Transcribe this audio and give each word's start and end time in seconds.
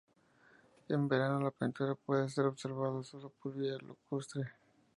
En 0.89 1.07
verano, 1.07 1.39
la 1.39 1.51
pintura 1.51 1.93
puede 1.93 2.27
ser 2.27 2.45
observada 2.47 3.03
sólo 3.03 3.29
por 3.39 3.55
vía 3.55 3.73
lacustre. 3.87 4.41